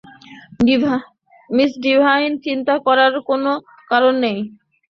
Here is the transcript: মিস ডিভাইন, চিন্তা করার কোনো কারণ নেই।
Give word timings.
মিস 1.49 1.71
ডিভাইন, 1.83 2.31
চিন্তা 2.45 2.75
করার 2.87 3.13
কোনো 3.29 3.51
কারণ 3.91 4.13
নেই। 4.23 4.37